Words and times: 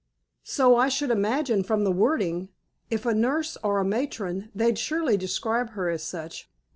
"So 0.41 0.77
I 0.77 0.89
should 0.89 1.11
imagine, 1.11 1.61
from 1.61 1.83
the 1.83 1.91
wording. 1.91 2.49
If 2.89 3.05
a 3.05 3.13
nurse, 3.13 3.55
or 3.63 3.77
a 3.77 3.85
matron, 3.85 4.49
they'd 4.55 4.79
surely 4.79 5.15
describe 5.15 5.73
her 5.73 5.91
as 5.91 6.01
such." 6.01 6.49